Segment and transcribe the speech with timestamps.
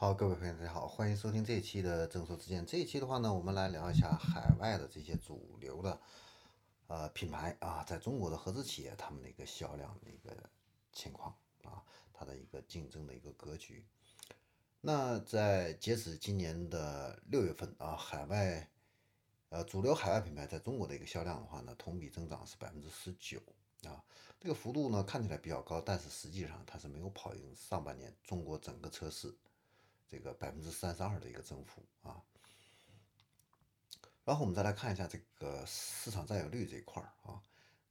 [0.00, 2.64] 好，各位朋友，大家好，欢迎收听这一期的正说之见。
[2.64, 6.00] 这一期的话呢，我们来聊一下海外的这些主流的
[6.86, 10.34] 呃品牌啊，在中国的合资企业他们的一个销量的一个
[10.90, 11.84] 情况啊，
[12.14, 13.84] 它的一个竞争的一个格局。
[14.80, 18.70] 那在截止今年的六月份啊，海外
[19.50, 23.38] 呃主流海外品牌在中国的一个销量的话呢，同比增长是百分之十九
[23.84, 24.02] 啊，
[24.40, 29.36] 这个幅度呢看起来比较高，但是实际上它是没有跑赢上半年中国整个车市。
[30.10, 32.20] 这个百分之三十二的一个增幅啊，
[34.24, 37.40] 然后我们再来看一下这个市场占有率这一块儿啊，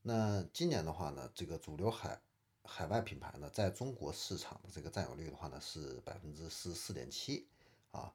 [0.01, 2.21] 那今年的话呢，这个主流海
[2.63, 7.47] 海外品牌呢，在中国市场的这个占有率的话呢是百分之十四点七
[7.91, 8.13] 啊，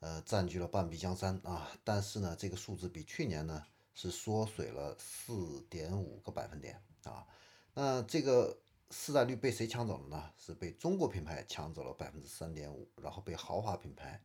[0.00, 7.26] 呃，占据了半壁江山啊，但是呢，这个数字比去年呢是缩水了四点五个百分点啊，
[7.72, 8.58] 那这个。
[8.90, 10.32] 市占率被谁抢走了呢？
[10.38, 14.22] 是被中国品牌抢走了百分之三点五，然后被豪华品牌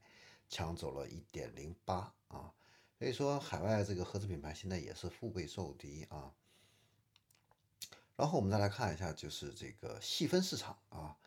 [0.48, 2.54] 抢走了一点零八啊。
[2.98, 6.32] 所以说，海外这个合资品牌现在也是腹背受敌啊。
[8.16, 11.18] 然后我们再来看一下，就是这个细分市场啊，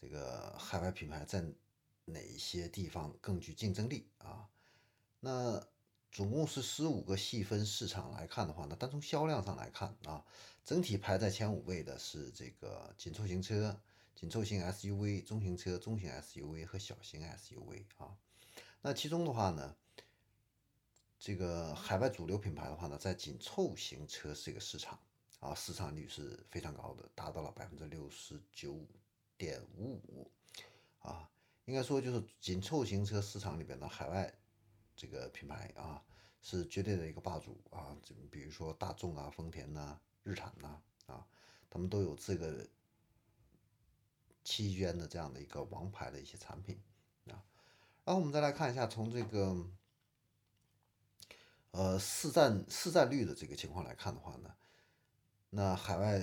[0.00, 1.44] 这个海外品牌在
[2.04, 4.48] 哪些地方更具竞争力啊？
[5.20, 5.66] 那。
[6.12, 10.24] 总共是十五个细分市场来看的话呢，单从销量上来看啊，
[10.64, 13.80] 整体排在前五位的是这个紧凑型车、
[14.16, 18.16] 紧凑型 SUV、中型车、中型 SUV 和小型 SUV 啊。
[18.82, 19.76] 那其中的话呢，
[21.18, 24.98] 这个海外主流品牌的话呢，在紧凑型车这个市场
[25.38, 28.84] 啊，市场率是非常高的，达到了百分之六十九
[29.38, 30.30] 点五五
[30.98, 31.30] 啊。
[31.66, 34.34] 应该说就是紧凑型车市场里边的海外。
[35.00, 36.04] 这个品牌啊
[36.42, 41.26] 是绝对的一个霸主啊，就比如说大众啊、丰田呐、日产呐啊，
[41.70, 42.68] 他们都有这个
[44.44, 46.78] 期间的这样的一个王牌的一些产品
[47.28, 47.40] 啊。
[48.04, 49.56] 然后我们再来看一下，从这个
[51.70, 54.54] 呃市占市占率的这个情况来看的话呢，
[55.48, 56.20] 那海外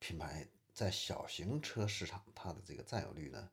[0.00, 3.48] 品牌在小型车市场它的这个占有率呢？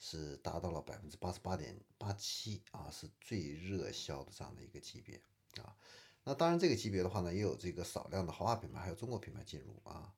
[0.00, 5.20] 是达到了百分之八十八点八七啊，是最热销的这样的一个级别
[5.62, 5.76] 啊。
[6.24, 10.12] 那当然，这个级别的话呢，也有这个少量的豪华品牌，还有中国品牌进入啊。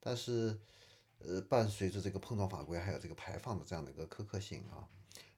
[0.00, 0.58] 但是，
[1.18, 4.88] 呃，伴随着这个碰撞法规，还有这个排放的这样的一个苛刻性啊，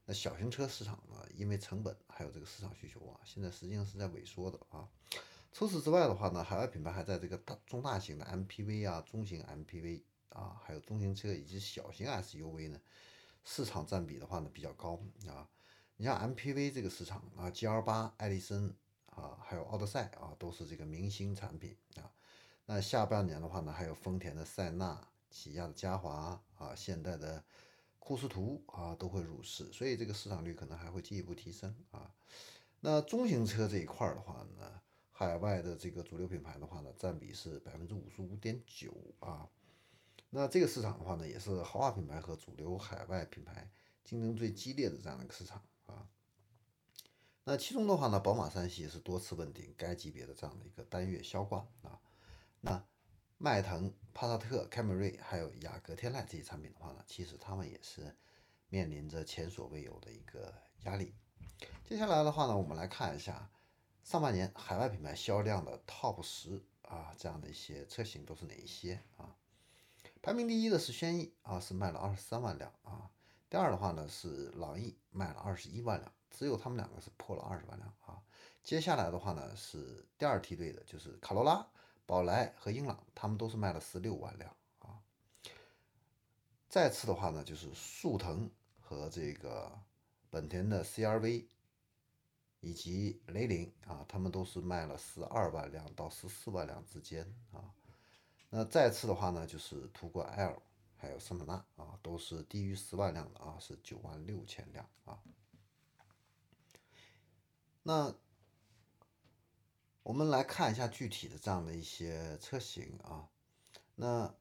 [0.04, 4.88] 那小型车市场呢，因为成本还有这个市场需求啊，现在实际上是在萎缩的啊。
[5.52, 12.80] 除此之外的话呢，海外品牌还在这个大中大型的 MPV 啊、中型 MPV 啊，还有中型车以及小型 SUV 呢。
[13.44, 15.48] 市场占比的话呢比较高啊，
[15.96, 18.72] 你像 MPV 这个市场啊，GL 八、艾力绅
[19.06, 22.12] 啊，还有奥德赛啊，都是这个明星产品啊。
[22.66, 27.42] 那下半年的话呢，还有丰田的塞纳、起亚的嘉华啊、现代的
[27.98, 32.10] 库斯图啊都会入市，所以这个市场率可能还会进一步提升啊。
[32.80, 39.48] 那中型车这一块的话呢，海外的这个主流品牌的话呢，占比是百分之五十五点九啊。
[40.30, 43.70] 那这个市场的话呢，也是豪华品牌和主流海外品牌
[44.04, 46.06] 竞争最激烈的这样的一个市场啊。
[47.44, 51.98] 那其中的话呢，宝马三系是多次问鼎该级别的这样的一个单月销冠啊。
[52.60, 52.84] 那
[53.38, 58.14] 迈腾、帕萨特、凯美瑞还有雅阁、天籁这些产品的话呢，其实他们也是
[58.68, 60.52] 面临着前所未有的一个
[60.82, 61.14] 压力。
[61.86, 63.50] 接下来的话呢，我们来看一下
[64.04, 69.34] 上半年海外品牌销量的 TOP 十啊，这样的一些车型都是哪一些啊？
[70.20, 73.10] 排名第一的是轩逸啊，是卖了二十三万辆啊。
[73.48, 78.20] 第二的话呢是朗逸，卖了二十一万辆，只有他们两个是破了二十万辆啊。
[78.62, 81.66] 接下来的话呢是第二梯队的，就是卡罗拉、
[82.04, 85.00] 宝来和英朗，他们都是卖了十六万辆啊。
[86.68, 89.72] 再次的话呢就是速腾和这个
[90.28, 91.46] 本田的 CRV
[92.60, 97.72] 以及雷凌啊，他们都是卖了十二万辆到十四万辆之间啊。
[98.50, 100.62] 那再次的话呢，就是途观 L，
[100.96, 105.22] 还有桑塔纳啊，都是低于十万辆的啊，是九万六千辆啊。
[107.82, 108.14] 那
[110.02, 113.28] 我们来看一下具体的这样的一些车型啊。
[113.94, 114.34] 那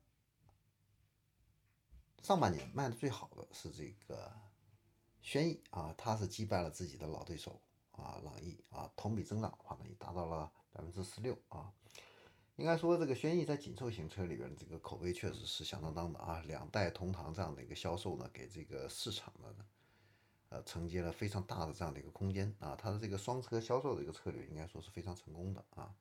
[2.24, 4.32] 上半年卖的最好的是这个
[5.22, 7.60] 轩逸啊，它是击败了自己的老对手
[7.92, 11.74] 啊，朗逸啊，同比增长的话呢，也达到了百分之十六啊。
[12.58, 16.44] 应该说，这个轩逸在紧凑型车里边，这个口碑确实是响当当的啊！
[16.48, 19.56] 两代同堂这样的一个销售呢，给这个市场呢，
[20.50, 22.76] 呃，承接了非常大的这样的一个空间啊。
[22.76, 25.94] 它的这个双车销售的一个策略，应该说是非常成功的啊。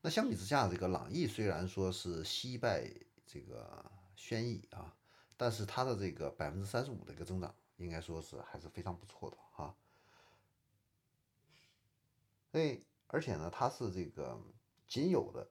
[0.00, 2.92] 那相比之下，这个朗逸虽然说是惜败
[3.24, 4.96] 这个轩逸啊，
[5.36, 9.76] 但是它的这个百分之三十五的一个增长，应该说是还是非常不错的哈。
[12.50, 14.40] 所以，而且呢，它是这个
[14.88, 15.48] 仅有的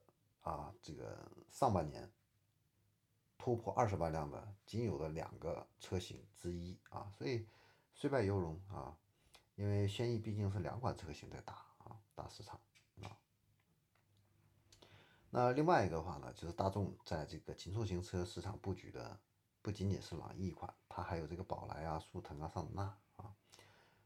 [0.48, 2.10] 啊，这个上半年
[3.36, 7.46] 突破二十万辆的仅有的两个车型之一啊，所以
[7.94, 8.96] 虽败犹荣啊。
[9.56, 12.60] 因为轩逸毕竟是两款车型在打啊，打市场
[13.02, 13.10] 啊。
[15.30, 19.18] 那另外一个话呢，就是大众在这个紧凑型车市场布局的
[19.60, 22.82] 不仅仅是朗逸款，它还有这个宝来啊、速腾啊、桑塔纳
[23.16, 23.34] 啊。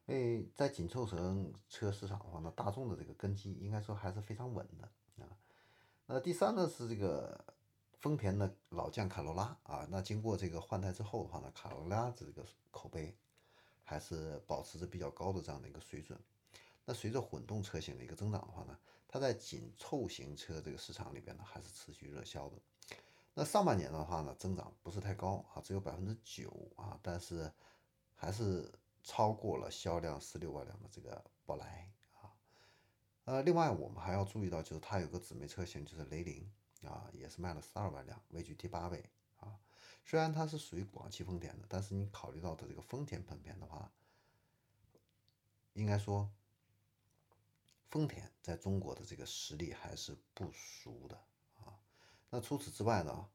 [0.06, 4.90] 因为在紧凑型车市场的话呢，大众的这个根基应该说还是非常稳的
[6.12, 7.42] 那第三呢是这个
[7.98, 13.16] 丰田的老将卡罗拉啊，那经过这个换代之后的话呢，卡罗拉这个口碑。
[13.84, 16.18] 还是保持着比较高的这样的一个水准。
[16.84, 18.78] 那随着混动车型的一个增长的话呢，
[19.08, 22.56] 它在紧凑型车这个市场里边呢，还是持续热销的。
[23.34, 27.52] 那上半年的话呢，增长不是太高啊，只有百分之九啊，但是
[28.14, 28.72] 还是
[29.02, 31.92] 超过了销量十六万辆的这个宝来。
[33.24, 36.50] 呃，另外我们还要注意到，就是它有个姊妹车型，就是雷凌
[36.84, 39.08] 啊，也是卖了十二万辆，位居第八位
[39.38, 39.58] 啊。
[40.04, 43.92] 虽然它是属于广汽丰田的，但是你考虑到的这个丰田本田的话，
[45.74, 46.28] 应该说
[47.88, 51.16] 丰田在中国的这个实力还是不俗的
[51.58, 51.78] 啊。
[52.28, 53.28] 那除此之外呢，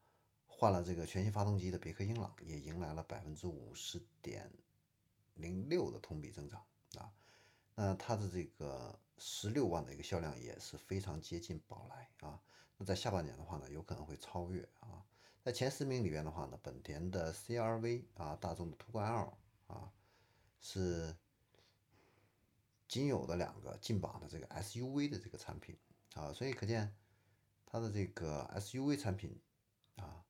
[0.45, 4.51] 换了这个全新发动机的别克英朗也迎来了百分之五十点
[5.35, 6.61] 零六的同比增长
[6.97, 7.13] 啊。
[7.75, 12.41] 那它的这个十六万的一个销量也是非常接近宝来啊。
[12.77, 15.03] 那在下半年的话呢，有可能会超越啊。
[15.43, 19.37] 在前十名里边的话呢，本田的 CR-V 啊，大众的途观 L
[19.67, 19.91] 啊，
[20.59, 21.15] 是
[22.87, 25.77] 仅有的两个进榜的这个 SUV 的这个产品
[26.13, 26.93] 啊，所以可见
[27.65, 29.39] 它的这个 SUV 产品
[29.95, 30.23] 啊，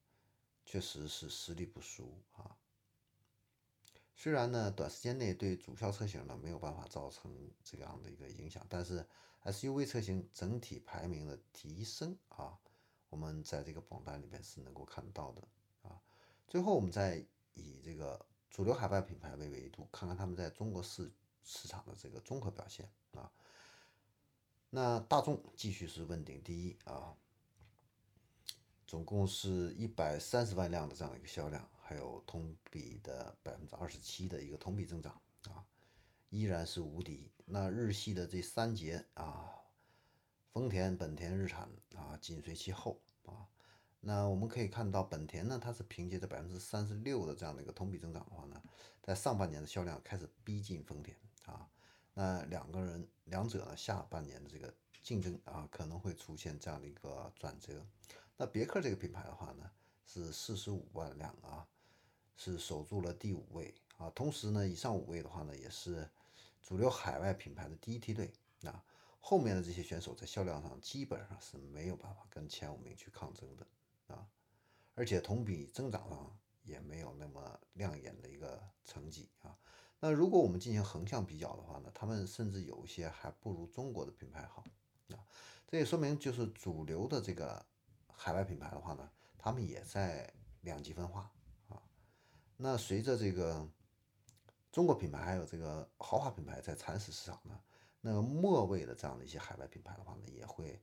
[0.66, 2.56] 确实是实力不俗啊。
[4.20, 7.32] 虽然呢，短时间内对主销车型呢没有办法造成
[7.64, 9.06] 这样的一个影响，但是
[9.44, 12.58] SUV 车型整体排名的提升啊。
[13.10, 15.48] 我们在这个榜单里面是能够看得到的
[15.84, 16.02] 啊。
[16.48, 17.24] 最后，我们再
[17.54, 21.12] 以这个主流海外品牌为维度，看看他们在中国市
[21.44, 23.32] 市场的这个综合表现啊。
[24.72, 27.16] 那大众继续是问鼎第一啊，
[28.88, 35.64] 总共是一百三十万辆的这样一个销量，还有同比的百分之二十七的一个同比增长啊，
[36.30, 37.30] 依然是无敌。
[37.46, 39.54] 那日系的这三杰啊。
[40.54, 43.46] 丰田、本田、日产啊，紧随其后啊。
[44.00, 48.60] 那我们可以看到，本田呢，它是凭借着百分之三十六的这样的一个同比增长的话呢，
[49.04, 51.70] 在上半年的销量开始逼近丰田啊。
[52.16, 54.74] 那两个人，两者呢，下半年的这个
[55.04, 57.86] 竞争啊，可能会出现这样的一个转折。
[58.38, 59.70] 那别克这个品牌的话呢，
[60.06, 61.68] 是四十五万辆啊，
[62.36, 64.10] 是守住了第五位啊。
[64.12, 66.08] 同时呢，以上五位的话呢，也是
[66.62, 68.32] 主流海外品牌的第一梯队
[68.64, 68.84] 啊。
[69.20, 73.68] 后面的这些选手在销量上基本上是没有办法跟前五名去抗争的
[74.08, 74.26] 啊，
[74.94, 79.58] 而且同比增长上也没有那么亮眼的一个成绩啊。
[80.00, 84.64] 那如果我们进行横向比较的话呢，他们甚至有一些还不如中国的品牌好
[85.10, 85.18] 啊。
[85.68, 87.66] 这也说明就是主流的这个
[88.18, 91.32] 海外品牌的话呢，他们也在两极分化
[91.70, 91.82] 啊。
[92.58, 93.66] 那随着这个
[94.72, 97.58] 中国品牌还有这个豪华品牌在蚕食市场呢。
[98.02, 100.82] 那末位的这样的一些海外品牌的话呢，也会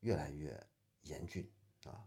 [0.00, 0.66] 越来越
[1.02, 1.50] 严峻
[1.84, 2.06] 啊。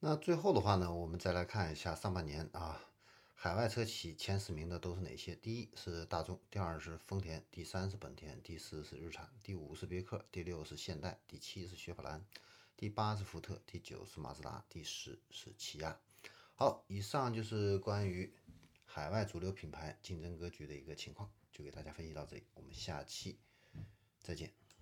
[0.00, 2.80] 那最后的话呢，我们再来看一下上半年啊，
[3.40, 5.36] 海外车企前十名的都是哪些？
[5.36, 12.26] 第一是大众，第二是丰田，第三是本田，第四是日产，第五是别克，第六是现代，第七是雪佛兰，
[12.76, 16.00] 第八是福特，第九是马自达，第十是起亚。
[16.56, 18.34] 好，以上就是关于。
[18.84, 23.38] 海外主流品牌竞争格局的一个情况，就给大家分析到这里，我们下期
[24.20, 24.52] 再见。